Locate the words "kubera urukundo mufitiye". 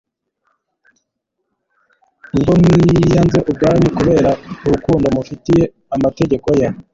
3.97-5.63